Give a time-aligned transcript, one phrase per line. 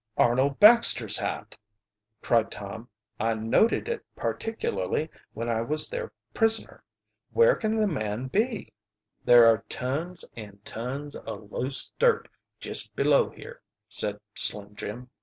[0.17, 1.55] "Arnold Baxter's hat,"
[2.23, 2.89] cried Tom.
[3.19, 6.83] "I noted it particularly when I was their prisoner.
[7.33, 8.73] Where can the man be?"
[9.25, 12.29] "There are tons an' tons o' loose dirt
[12.59, 15.11] just be low here," said Slim Jim.